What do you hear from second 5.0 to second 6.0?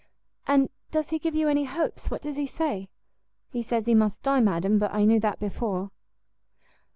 knew that before."